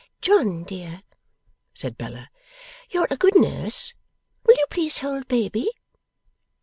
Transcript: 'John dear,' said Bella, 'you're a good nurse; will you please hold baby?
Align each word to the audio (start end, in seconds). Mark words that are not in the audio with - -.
'John 0.19 0.63
dear,' 0.63 1.03
said 1.75 1.95
Bella, 1.95 2.31
'you're 2.89 3.05
a 3.11 3.17
good 3.17 3.35
nurse; 3.35 3.93
will 4.47 4.55
you 4.55 4.65
please 4.71 4.97
hold 4.97 5.27
baby? 5.27 5.69